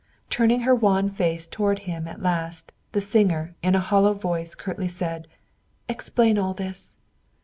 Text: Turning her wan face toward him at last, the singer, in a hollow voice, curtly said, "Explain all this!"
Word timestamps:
Turning 0.31 0.61
her 0.61 0.73
wan 0.73 1.11
face 1.11 1.45
toward 1.45 1.77
him 1.85 2.07
at 2.07 2.23
last, 2.23 2.71
the 2.91 2.99
singer, 2.99 3.53
in 3.61 3.75
a 3.75 3.79
hollow 3.79 4.13
voice, 4.15 4.55
curtly 4.55 4.87
said, 4.87 5.27
"Explain 5.87 6.39
all 6.39 6.55
this!" 6.55 6.95